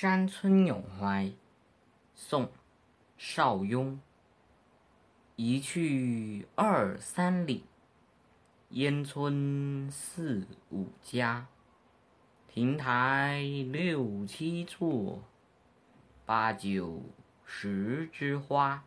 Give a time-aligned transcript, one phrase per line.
[0.00, 1.32] 山村咏怀
[2.14, 2.48] 宋
[3.16, 3.98] 邵雍。
[5.34, 7.64] 一去二三里
[8.68, 11.48] 烟村四五家。
[12.46, 13.42] 亭台
[13.72, 15.20] 六七座
[16.24, 17.02] 八九
[17.44, 18.84] 十枝花。